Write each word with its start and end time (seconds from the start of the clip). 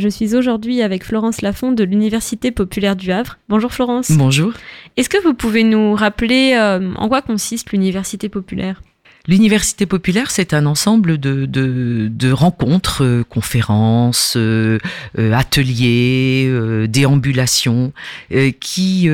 Je 0.00 0.08
suis 0.08 0.34
aujourd'hui 0.34 0.80
avec 0.80 1.04
Florence 1.04 1.42
Lafont 1.42 1.72
de 1.72 1.84
l'Université 1.84 2.52
populaire 2.52 2.96
du 2.96 3.12
Havre. 3.12 3.38
Bonjour 3.50 3.70
Florence. 3.70 4.10
Bonjour. 4.12 4.54
Est-ce 4.96 5.10
que 5.10 5.22
vous 5.22 5.34
pouvez 5.34 5.62
nous 5.62 5.94
rappeler 5.94 6.54
euh, 6.58 6.94
en 6.94 7.06
quoi 7.06 7.20
consiste 7.20 7.70
l'Université 7.70 8.30
populaire? 8.30 8.80
L'université 9.28 9.84
populaire, 9.84 10.30
c'est 10.30 10.54
un 10.54 10.64
ensemble 10.64 11.18
de, 11.18 11.44
de, 11.46 12.32
rencontres, 12.32 13.04
euh, 13.04 13.24
conférences, 13.28 14.34
euh, 14.36 14.78
euh, 15.18 15.32
ateliers, 15.32 16.50
déambulations, 16.88 17.92
qui 18.60 19.08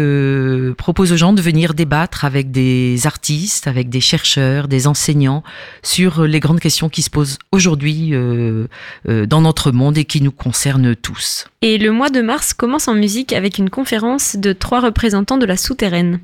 proposent 0.77 1.13
aux 1.13 1.17
gens 1.17 1.33
de 1.33 1.43
venir 1.43 1.75
débattre 1.75 2.25
avec 2.25 2.51
des 2.51 3.07
artistes, 3.07 3.67
avec 3.67 3.89
des 3.89 4.01
chercheurs, 4.01 4.69
des 4.69 4.87
enseignants 4.87 5.43
sur 5.83 6.23
les 6.23 6.41
grandes 6.41 6.61
questions 6.61 6.89
qui 6.89 7.03
se 7.03 7.11
posent 7.11 7.39
aujourd'hui 7.53 8.13
dans 9.07 9.41
notre 9.41 9.73
monde 9.73 9.99
et 9.99 10.05
qui 10.05 10.21
nous 10.21 10.33
concernent 10.33 10.95
tous. 10.95 11.47
Et 11.63 11.79
le 11.79 11.91
mois 11.91 12.11
de 12.11 12.21
mars 12.21 12.55
commence 12.55 12.89
en 12.89 12.95
musique 12.95 13.33
avec 13.33 13.59
une 13.59 13.71
conférence 13.71 14.37
de 14.37 14.53
trois 14.53 14.81
représentants 14.81 15.39
de 15.39 15.47
la 15.47 15.57
souterraine. 15.57 16.21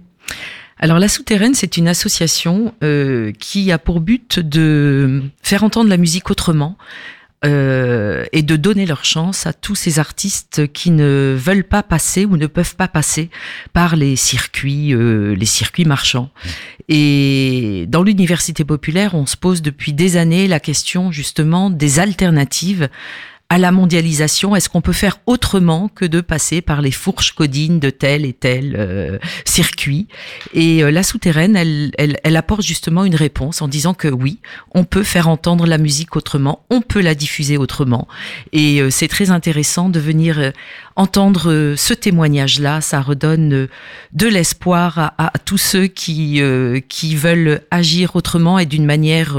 Alors 0.79 0.99
la 0.99 1.09
Souterraine, 1.09 1.55
c'est 1.55 1.77
une 1.77 1.89
association 1.89 2.75
euh, 2.83 3.33
qui 3.39 3.71
a 3.71 3.79
pour 3.79 4.01
but 4.01 4.39
de 4.41 5.23
faire 5.43 5.65
entendre 5.65 5.89
la 5.89 5.97
musique 5.97 6.31
autrement. 6.31 6.77
euh, 7.45 8.25
et 8.33 8.43
de 8.43 8.57
donner 8.57 8.87
leur 8.87 9.05
chance 9.05 9.47
à 9.47 9.53
tous 9.53 9.75
ces 9.75 9.99
artistes 9.99 10.73
qui 10.73 10.91
ne 10.91 11.37
veulent 11.37 11.65
pas 11.65 11.83
passer 11.83 12.25
ou 12.25 12.37
ne 12.37 12.47
peuvent 12.47 12.77
pas 12.77 12.89
passer 12.89 13.31
par 13.73 13.97
les 13.97 14.17
circuits, 14.17 14.95
euh, 14.95 15.35
les 15.35 15.47
circuits 15.47 15.85
marchands. 15.85 16.31
Et 16.89 17.87
dans 17.89 18.03
l'université 18.03 18.65
populaire, 18.65 19.15
on 19.15 19.27
se 19.27 19.37
pose 19.37 19.63
depuis 19.63 19.93
des 19.93 20.17
années 20.17 20.47
la 20.47 20.61
question 20.61 21.11
justement 21.11 21.71
des 21.71 21.99
alternatives 21.99 22.89
à 23.53 23.59
la 23.59 23.71
mondialisation 23.71 24.57
Est-ce 24.57 24.71
qu'on 24.71 24.81
peut 24.81 24.95
faire 24.95 25.19
autrement 25.27 25.89
que 25.95 26.07
de 26.07 26.23
passer 26.23 26.63
par 26.63 26.81
les 26.81 26.91
fourches 26.91 27.33
codines 27.33 27.81
de 27.81 27.91
tel 27.91 28.25
et 28.25 28.33
tel 28.33 28.75
euh, 28.79 29.19
circuit? 29.45 30.09
Et 30.55 30.83
euh, 30.83 30.91
la 30.91 31.03
souterraine, 31.03 31.55
elle, 31.55 31.93
elle, 31.99 32.17
elle 32.25 32.37
apporte 32.39 32.63
justement 32.63 33.05
une 33.05 33.15
réponse 33.15 33.61
en 33.61 33.69
disant 33.69 33.93
que 33.93 34.09
oui, 34.09 34.39
on 34.73 34.85
peut 34.85 35.03
faire 35.03 35.29
entendre 35.29 35.67
la 35.67 35.77
musique 35.77 36.17
autrement, 36.17 36.65
on 36.71 36.81
peut 36.81 37.03
la 37.03 37.15
diffuser 37.15 37.59
autrement. 37.59 38.09
Et 38.55 38.81
euh, 38.81 38.89
c'est 38.89 39.09
très 39.09 39.31
intéressant 39.31 39.91
de 39.91 40.01
venir 40.01 40.39
euh, 40.39 40.51
entendre 40.97 41.53
euh, 41.53 41.77
ce 41.77 41.93
témoignage-là. 41.93 42.81
Ça 42.81 43.03
redonne 43.03 43.53
euh, 43.53 43.69
de 44.15 44.29
l'espoir 44.29 45.13
à, 45.19 45.31
tous 45.45 45.59
ceux 45.59 45.89
qui, 45.89 46.41
qui 46.89 47.17
veulent 47.17 47.61
agir 47.71 48.17
autrement 48.17 48.59
et 48.59 48.67
d'une 48.67 48.87
manière 48.87 49.37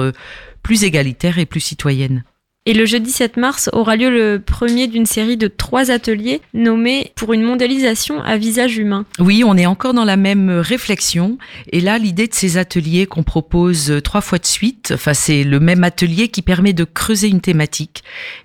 plus 0.62 0.84
égalitaire 0.84 1.40
et 1.40 1.46
plus 1.46 1.60
citoyenne. 1.60 2.24
Et 2.66 2.74
le 2.74 2.86
jeudi 2.86 3.12
7 3.12 3.36
mars 3.36 3.70
aura 3.74 3.98
lieu 3.98 4.10
le 4.10 4.40
premier 4.40 4.88
d'une 4.88 5.06
série 5.06 5.36
de 5.36 5.50
trois 5.50 5.92
ateliers 5.92 6.40
nommés 6.54 7.12
pour 7.16 7.34
une 7.34 7.44
mondialisation 7.44 8.22
à 8.22 8.38
visage 8.38 8.78
humain. 8.78 9.04
Oui, 9.20 9.44
on 9.46 9.58
est 9.58 9.66
encore 9.66 9.94
dans 9.94 10.06
la 10.06 10.16
même 10.16 10.50
réflexion. 10.50 11.38
Et 11.74 11.82
là, 11.82 11.98
l'idée 11.98 12.26
de 12.28 12.34
ces 12.34 12.56
ateliers 12.56 13.06
qu'on 13.06 13.24
propose 13.24 14.00
trois 14.02 14.22
fois 14.22 14.38
de 14.38 14.46
suite, 14.46 14.94
enfin, 14.96 15.14
c'est 15.14 15.44
le 15.44 15.60
même 15.60 15.84
atelier 15.84 16.30
qui 16.30 16.42
permet 16.42 16.72
de 16.72 16.86
creuser 16.86 17.28
une 17.28 17.42
thématique. 17.42 18.02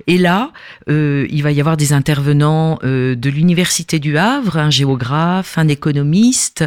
Et 0.08 0.18
là, 0.18 0.50
euh, 0.90 1.28
il 1.30 1.44
va 1.44 1.52
y 1.52 1.60
avoir 1.60 1.76
des 1.76 1.92
intervenants 1.92 2.80
euh, 2.82 3.14
de 3.14 3.30
l'Université 3.30 4.00
du 4.00 4.18
Havre, 4.18 4.56
un 4.56 4.70
géographe, 4.70 5.58
un 5.58 5.68
économiste, 5.68 6.64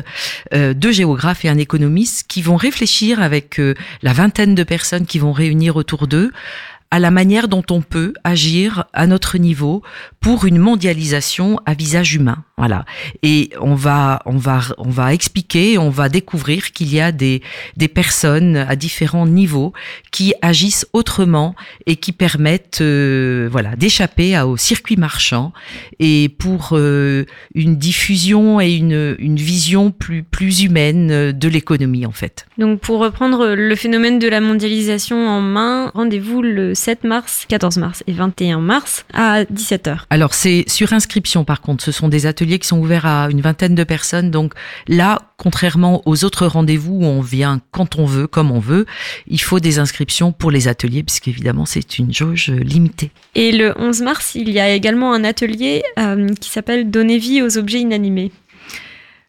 euh, 0.53 0.73
deux 0.73 0.93
géographes 0.93 1.43
et 1.43 1.49
un 1.49 1.58
économiste 1.58 2.27
qui 2.30 2.41
vont 2.41 2.55
réfléchir 2.55 3.21
avec 3.21 3.59
la 4.02 4.13
vingtaine 4.13 4.55
de 4.55 4.63
personnes 4.63 5.05
qui 5.05 5.19
vont 5.19 5.33
réunir 5.33 5.75
autour 5.75 6.08
d'eux 6.08 6.31
à 6.92 7.00
la 7.00 7.09
manière 7.09 7.47
dont 7.47 7.64
on 7.72 7.81
peut 7.81 8.14
agir 8.25 8.84
à 8.94 9.08
notre 9.08 9.38
niveau 9.38 9.81
pour 10.20 10.45
une 10.45 10.58
mondialisation 10.58 11.58
à 11.66 11.73
visage 11.73 12.14
humain. 12.14 12.44
Voilà. 12.58 12.86
Et 13.23 13.50
on 13.59 13.73
va, 13.73 14.22
on 14.25 14.38
va, 14.38 14.59
on 14.78 14.89
va 14.89 15.14
expliquer, 15.14 15.78
on 15.78 15.89
va 15.89 16.09
découvrir 16.09 16.73
qu'il 16.73 16.93
y 16.93 16.99
a 16.99 17.11
des, 17.11 17.42
des 17.77 17.88
personnes 17.88 18.58
à 18.58 18.76
différents 18.76 19.26
niveaux 19.26 19.73
qui 20.11 20.33
agissent 20.42 20.86
autrement 20.93 21.55
et 21.88 21.95
qui 21.95 22.11
permettent, 22.11 22.82
euh, 22.82 23.48
voilà, 23.52 23.76
d'échapper 23.76 24.39
au 24.42 24.58
circuit 24.58 24.98
marchand 24.98 25.54
et 25.99 26.30
pour 26.30 26.71
euh, 26.73 27.26
une 27.55 27.77
diffusion 27.77 28.60
et 28.60 28.76
une, 28.76 29.15
une 29.17 29.38
vision 29.38 29.92
plus, 29.92 30.23
plus 30.23 30.64
humaine 30.64 31.32
de 31.32 31.48
l'économie, 31.48 32.05
en 32.05 32.11
fait. 32.11 32.45
Donc, 32.58 32.82
pour 32.82 32.99
reprendre 32.99 33.55
le 33.55 33.76
phénomène 33.76 34.20
de 34.20 34.27
la 34.27 34.42
mondialisation 34.42 35.27
en 35.27 35.42
main, 35.42 35.92
rendez-vous 35.95 36.42
le 36.42 36.76
7 36.81 37.03
mars, 37.03 37.45
14 37.47 37.77
mars 37.77 38.03
et 38.08 38.11
21 38.11 38.59
mars 38.59 39.05
à 39.14 39.43
17h. 39.43 39.99
Alors 40.09 40.33
c'est 40.33 40.65
sur 40.67 40.93
inscription 40.93 41.43
par 41.45 41.61
contre, 41.61 41.83
ce 41.83 41.92
sont 41.92 42.08
des 42.08 42.25
ateliers 42.25 42.58
qui 42.58 42.67
sont 42.67 42.80
ouverts 42.80 43.05
à 43.05 43.30
une 43.30 43.39
vingtaine 43.39 43.75
de 43.75 43.83
personnes. 43.83 44.31
Donc 44.31 44.53
là, 44.87 45.20
contrairement 45.37 46.02
aux 46.08 46.23
autres 46.25 46.47
rendez-vous 46.47 46.93
où 46.93 47.03
on 47.03 47.21
vient 47.21 47.61
quand 47.70 47.99
on 47.99 48.05
veut, 48.05 48.25
comme 48.25 48.52
on 48.52 48.59
veut, 48.59 48.87
il 49.27 49.39
faut 49.39 49.59
des 49.59 49.77
inscriptions 49.77 50.31
pour 50.31 50.49
les 50.49 50.67
ateliers 50.67 51.03
puisqu'évidemment 51.03 51.67
c'est 51.67 51.99
une 51.99 52.11
jauge 52.11 52.49
limitée. 52.49 53.11
Et 53.36 53.52
le 53.52 53.73
11 53.77 54.02
mars, 54.02 54.33
il 54.33 54.49
y 54.49 54.59
a 54.59 54.70
également 54.70 55.14
un 55.14 55.23
atelier 55.23 55.83
euh, 55.99 56.33
qui 56.33 56.49
s'appelle 56.49 56.89
Donner 56.89 57.20
vie 57.20 57.43
aux 57.43 57.59
objets 57.59 57.80
inanimés. 57.80 58.31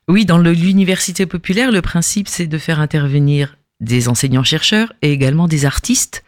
Oui, 0.08 0.24
dans 0.24 0.38
l'université 0.38 1.26
populaire, 1.26 1.70
le 1.70 1.82
principe 1.82 2.28
c'est 2.28 2.46
de 2.46 2.58
faire 2.58 2.80
intervenir 2.80 3.56
des 3.82 4.09
enseignants-chercheurs 4.09 4.93
et 5.03 5.12
également 5.12 5.48
des 5.48 5.66
artistes. 5.66 6.25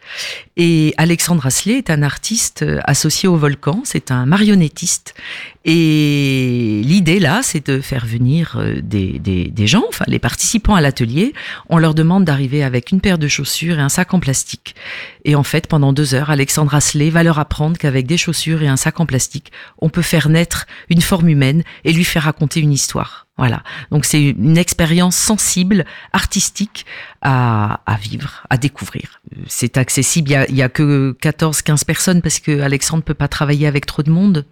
Et 0.57 0.93
Alexandre 0.97 1.45
Asselet 1.45 1.77
est 1.77 1.89
un 1.89 2.03
artiste 2.03 2.63
associé 2.83 3.27
au 3.27 3.37
Volcan, 3.37 3.81
c'est 3.83 4.11
un 4.11 4.25
marionnettiste. 4.25 5.15
Et 5.63 6.81
l'idée 6.83 7.19
là, 7.19 7.41
c'est 7.41 7.65
de 7.65 7.81
faire 7.81 8.05
venir 8.05 8.61
des, 8.83 9.17
des, 9.19 9.45
des, 9.45 9.67
gens, 9.67 9.83
enfin 9.87 10.05
les 10.07 10.19
participants 10.19 10.75
à 10.75 10.81
l'atelier, 10.81 11.33
on 11.69 11.79
leur 11.79 11.95
demande 11.95 12.25
d'arriver 12.25 12.63
avec 12.63 12.91
une 12.91 13.01
paire 13.01 13.17
de 13.17 13.27
chaussures 13.27 13.79
et 13.79 13.81
un 13.81 13.89
sac 13.89 14.13
en 14.13 14.19
plastique. 14.19 14.75
Et 15.23 15.35
en 15.35 15.43
fait, 15.43 15.67
pendant 15.67 15.93
deux 15.93 16.13
heures, 16.13 16.29
Alexandre 16.29 16.75
Asselet 16.75 17.09
va 17.09 17.23
leur 17.23 17.39
apprendre 17.39 17.77
qu'avec 17.77 18.05
des 18.05 18.17
chaussures 18.17 18.61
et 18.61 18.67
un 18.67 18.77
sac 18.77 18.99
en 18.99 19.05
plastique, 19.05 19.51
on 19.79 19.89
peut 19.89 20.03
faire 20.03 20.29
naître 20.29 20.67
une 20.89 21.01
forme 21.01 21.29
humaine 21.29 21.63
et 21.83 21.93
lui 21.93 22.03
faire 22.03 22.23
raconter 22.23 22.59
une 22.59 22.73
histoire. 22.73 23.24
Voilà. 23.37 23.63
Donc 23.91 24.05
c'est 24.05 24.21
une 24.21 24.57
expérience 24.57 25.17
sensible, 25.17 25.83
artistique 26.13 26.85
à, 27.21 27.81
à, 27.85 27.97
vivre, 27.97 28.45
à 28.49 28.55
découvrir. 28.55 29.19
C'est 29.45 29.77
accessible. 29.77 30.29
Il 30.29 30.31
y 30.31 30.35
a, 30.35 30.51
y 30.51 30.61
a 30.61 30.69
que 30.69 31.13
14, 31.19 31.61
15 31.61 31.83
personnes 31.83 32.21
parce 32.21 32.39
que 32.39 32.61
Alexandre 32.61 33.03
peut 33.03 33.13
pas 33.13 33.27
travailler 33.27 33.67
avec 33.67 33.85
trop 33.85 34.03
de 34.03 34.09
monde. 34.09 34.45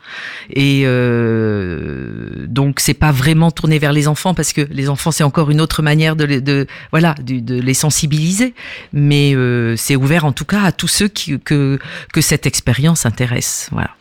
Et 0.50 0.84
euh, 0.86 2.46
donc 2.48 2.82
c'est 2.82 2.94
pas 2.94 3.14
vraiment 3.14 3.52
tourné 3.52 3.80
vers 3.80 3.94
les 3.94 4.10
enfants 4.10 4.34
parce 4.34 4.52
que 4.52 4.62
les 4.70 4.90
enfants 4.90 5.12
c'est 5.12 5.24
encore 5.24 5.50
une 5.50 5.62
autre 5.62 5.82
manière 5.82 6.18
de, 6.18 6.26
les, 6.26 6.42
de 6.42 6.68
voilà 6.92 7.14
de, 7.22 7.40
de, 7.40 7.62
les 7.62 7.74
sensibiliser. 7.74 8.54
Mais 8.92 9.34
euh, 9.34 9.78
c'est 9.78 9.96
ouvert 9.96 10.26
en 10.26 10.34
tout 10.34 10.46
cas 10.46 10.62
à 10.62 10.72
tous 10.74 10.90
ceux 10.90 11.08
qui, 11.08 11.40
que 11.40 11.80
que 12.12 12.20
cette 12.20 12.46
expérience 12.46 13.06
intéresse. 13.06 13.70
Voilà. 13.72 13.92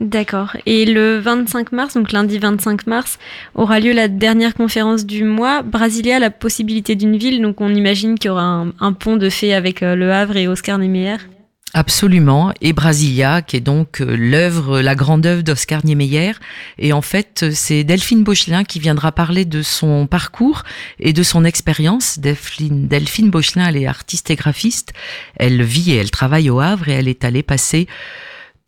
D'accord. 0.00 0.56
Et 0.64 0.84
le 0.84 1.18
25 1.18 1.72
mars, 1.72 1.94
donc 1.94 2.12
lundi 2.12 2.38
25 2.38 2.86
mars, 2.86 3.18
aura 3.54 3.80
lieu 3.80 3.92
la 3.92 4.08
dernière 4.08 4.54
conférence 4.54 5.04
du 5.04 5.24
mois. 5.24 5.62
Brasilia, 5.62 6.18
la 6.18 6.30
possibilité 6.30 6.94
d'une 6.94 7.16
ville. 7.16 7.42
Donc 7.42 7.60
on 7.60 7.74
imagine 7.74 8.18
qu'il 8.18 8.28
y 8.28 8.30
aura 8.30 8.66
un, 8.78 8.92
pont 8.92 9.16
de 9.16 9.28
fait 9.28 9.52
avec 9.54 9.82
euh, 9.82 9.96
Le 9.96 10.12
Havre 10.12 10.36
et 10.36 10.46
Oscar 10.46 10.78
Niemeyer. 10.78 11.16
Absolument. 11.74 12.52
Et 12.60 12.72
Brasilia, 12.72 13.42
qui 13.42 13.56
est 13.56 13.60
donc 13.60 13.98
l'œuvre, 14.00 14.80
la 14.80 14.94
grande 14.94 15.26
œuvre 15.26 15.42
d'Oscar 15.42 15.84
Niemeyer. 15.84 16.32
Et 16.78 16.92
en 16.92 17.02
fait, 17.02 17.46
c'est 17.52 17.84
Delphine 17.84 18.24
Bauchelin 18.24 18.64
qui 18.64 18.80
viendra 18.80 19.12
parler 19.12 19.44
de 19.44 19.62
son 19.62 20.06
parcours 20.06 20.62
et 20.98 21.12
de 21.12 21.22
son 21.22 21.44
expérience. 21.44 22.18
Delphine, 22.18 22.88
Delphine 22.88 23.30
Bauchelin, 23.30 23.68
elle 23.68 23.76
est 23.76 23.86
artiste 23.86 24.30
et 24.30 24.36
graphiste. 24.36 24.92
Elle 25.36 25.62
vit 25.62 25.92
et 25.92 25.96
elle 25.96 26.10
travaille 26.10 26.48
au 26.48 26.58
Havre 26.58 26.88
et 26.88 26.92
elle 26.92 27.08
est 27.08 27.24
allée 27.24 27.42
passer 27.42 27.86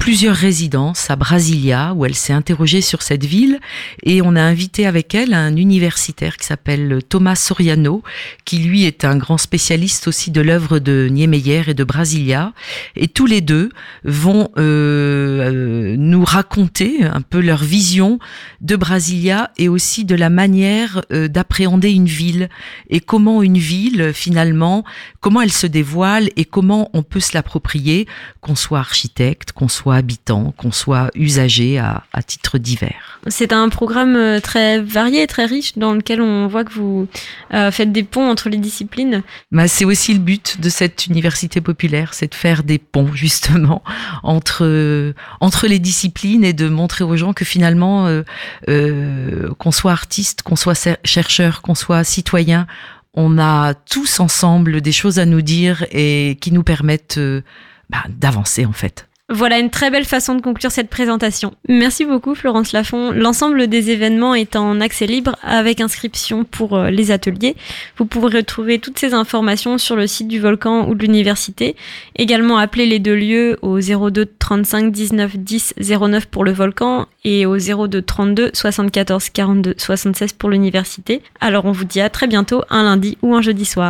plusieurs 0.00 0.34
résidences 0.34 1.10
à 1.10 1.16
Brasilia 1.16 1.92
où 1.94 2.06
elle 2.06 2.14
s'est 2.14 2.32
interrogée 2.32 2.80
sur 2.80 3.02
cette 3.02 3.26
ville. 3.26 3.60
Et 4.02 4.22
on 4.22 4.34
a 4.34 4.40
invité 4.40 4.86
avec 4.86 5.14
elle 5.14 5.34
un 5.34 5.54
universitaire 5.54 6.38
qui 6.38 6.46
s'appelle 6.46 7.00
Thomas 7.06 7.34
Soriano 7.34 8.02
qui 8.46 8.58
lui 8.58 8.84
est 8.84 9.04
un 9.04 9.18
grand 9.18 9.36
spécialiste 9.36 10.08
aussi 10.08 10.30
de 10.30 10.40
l'œuvre 10.40 10.78
de 10.78 11.08
Niemeyer 11.10 11.64
et 11.68 11.74
de 11.74 11.84
Brasilia. 11.84 12.54
Et 12.96 13.08
tous 13.08 13.26
les 13.26 13.42
deux 13.42 13.68
vont 14.02 14.48
euh, 14.56 15.96
nous 15.98 16.24
raconter 16.24 17.04
un 17.04 17.20
peu 17.20 17.40
leur 17.40 17.62
vision 17.62 18.18
de 18.62 18.76
Brasilia 18.76 19.50
et 19.58 19.68
aussi 19.68 20.06
de 20.06 20.14
la 20.14 20.30
manière 20.30 21.02
euh, 21.12 21.28
d'appréhender 21.28 21.90
une 21.90 22.06
ville. 22.06 22.48
Et 22.88 23.00
comment 23.00 23.42
une 23.42 23.58
ville 23.58 24.12
finalement 24.14 24.82
comment 25.20 25.42
elle 25.42 25.52
se 25.52 25.66
dévoile 25.66 26.30
et 26.36 26.46
comment 26.46 26.88
on 26.94 27.02
peut 27.02 27.20
se 27.20 27.34
l'approprier 27.34 28.06
qu'on 28.40 28.56
soit 28.56 28.78
architecte 28.78 29.52
qu'on 29.52 29.68
soit 29.68 29.89
soit 29.90 29.96
habitant, 29.96 30.54
qu'on 30.56 30.70
soit 30.70 31.10
usager 31.14 31.78
à, 31.78 32.04
à 32.12 32.22
titre 32.22 32.58
divers. 32.58 33.18
C'est 33.26 33.52
un 33.52 33.68
programme 33.68 34.16
euh, 34.16 34.40
très 34.40 34.80
varié, 34.80 35.26
très 35.26 35.44
riche, 35.44 35.76
dans 35.76 35.92
lequel 35.92 36.20
on 36.20 36.46
voit 36.46 36.64
que 36.64 36.72
vous 36.72 37.08
euh, 37.52 37.70
faites 37.70 37.92
des 37.92 38.04
ponts 38.04 38.30
entre 38.30 38.48
les 38.48 38.56
disciplines. 38.56 39.22
Bah, 39.50 39.68
c'est 39.68 39.84
aussi 39.84 40.14
le 40.14 40.20
but 40.20 40.60
de 40.60 40.68
cette 40.68 41.06
université 41.06 41.60
populaire, 41.60 42.14
c'est 42.14 42.30
de 42.30 42.34
faire 42.34 42.62
des 42.62 42.78
ponts 42.78 43.12
justement 43.12 43.82
entre 44.22 45.12
entre 45.40 45.66
les 45.66 45.78
disciplines 45.78 46.44
et 46.44 46.52
de 46.52 46.68
montrer 46.68 47.04
aux 47.04 47.16
gens 47.16 47.32
que 47.32 47.44
finalement, 47.44 48.06
euh, 48.06 48.22
euh, 48.68 49.52
qu'on 49.58 49.72
soit 49.72 49.92
artiste, 49.92 50.42
qu'on 50.42 50.56
soit 50.56 50.88
chercheur, 51.04 51.62
qu'on 51.62 51.74
soit 51.74 52.04
citoyen, 52.04 52.66
on 53.14 53.38
a 53.38 53.74
tous 53.74 54.20
ensemble 54.20 54.80
des 54.80 54.92
choses 54.92 55.18
à 55.18 55.26
nous 55.26 55.42
dire 55.42 55.84
et 55.90 56.38
qui 56.40 56.52
nous 56.52 56.62
permettent 56.62 57.18
euh, 57.18 57.42
bah, 57.88 58.04
d'avancer 58.08 58.64
en 58.64 58.72
fait. 58.72 59.09
Voilà 59.32 59.60
une 59.60 59.70
très 59.70 59.92
belle 59.92 60.04
façon 60.04 60.34
de 60.34 60.42
conclure 60.42 60.72
cette 60.72 60.90
présentation. 60.90 61.54
Merci 61.68 62.04
beaucoup 62.04 62.34
Florence 62.34 62.72
Lafont. 62.72 63.12
L'ensemble 63.12 63.68
des 63.68 63.90
événements 63.90 64.34
est 64.34 64.56
en 64.56 64.80
accès 64.80 65.06
libre 65.06 65.36
avec 65.44 65.80
inscription 65.80 66.42
pour 66.42 66.76
euh, 66.76 66.90
les 66.90 67.12
ateliers. 67.12 67.54
Vous 67.96 68.06
pourrez 68.06 68.38
retrouver 68.38 68.80
toutes 68.80 68.98
ces 68.98 69.14
informations 69.14 69.78
sur 69.78 69.94
le 69.94 70.08
site 70.08 70.26
du 70.26 70.40
volcan 70.40 70.88
ou 70.88 70.96
de 70.96 71.02
l'université. 71.02 71.76
Également 72.16 72.58
appelez 72.58 72.86
les 72.86 72.98
deux 72.98 73.14
lieux 73.14 73.56
au 73.62 73.78
02 73.78 74.26
35 74.40 74.90
19 74.90 75.36
10 75.36 75.74
09 75.78 76.26
pour 76.26 76.44
le 76.44 76.50
volcan 76.50 77.06
et 77.24 77.46
au 77.46 77.56
02 77.56 78.02
32 78.02 78.50
74 78.52 79.30
42 79.30 79.74
76 79.78 80.32
pour 80.32 80.50
l'université. 80.50 81.22
Alors 81.40 81.66
on 81.66 81.72
vous 81.72 81.84
dit 81.84 82.00
à 82.00 82.10
très 82.10 82.26
bientôt 82.26 82.64
un 82.68 82.82
lundi 82.82 83.16
ou 83.22 83.36
un 83.36 83.42
jeudi 83.42 83.64
soir. 83.64 83.88